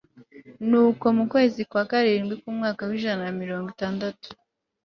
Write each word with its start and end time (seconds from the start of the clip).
nuko 0.69 1.05
mu 1.17 1.25
kwezi 1.31 1.59
kwa 1.69 1.83
karindwi 1.91 2.33
k'umwaka 2.41 2.81
w'ijana 2.89 3.21
na 3.27 3.33
mirongo 3.43 3.67
itandatu 3.75 4.27